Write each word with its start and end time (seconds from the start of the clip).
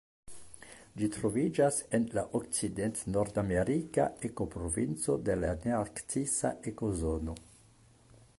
Ĝi 1.01 1.09
troviĝas 1.17 1.77
en 1.97 2.07
la 2.19 2.23
okcident-nordamerika 2.39 4.09
ekoprovinco 4.31 5.19
de 5.29 5.37
la 5.45 5.55
nearktisa 5.69 6.55
ekozono. 6.75 7.41